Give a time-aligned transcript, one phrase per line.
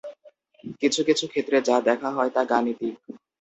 [0.81, 2.95] কিছু কিছু ক্ষেত্রে যা দেখা হয় তা গাণিতিক।